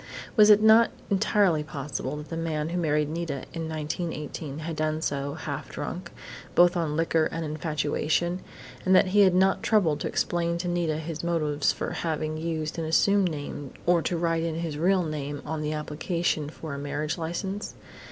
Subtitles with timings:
[0.35, 4.99] Was it not entirely possible that the man who married Nita in 1918 had done
[4.99, 6.09] so half drunk,
[6.55, 8.39] both on liquor and infatuation,
[8.83, 12.79] and that he had not troubled to explain to Nita his motives for having used
[12.79, 16.79] an assumed name or to write in his real name on the application for a
[16.79, 17.75] marriage license?